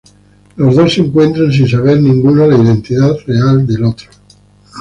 Los 0.55 0.75
dos 0.77 0.95
se 0.95 1.01
encuentran 1.01 1.51
sin 1.51 1.67
saber 1.67 2.01
ninguno 2.01 2.47
la 2.47 2.57
identidad 2.57 3.15
real 3.27 3.67
del 3.67 3.83
otro. 3.83 4.09